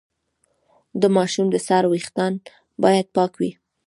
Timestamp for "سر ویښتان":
1.67-2.33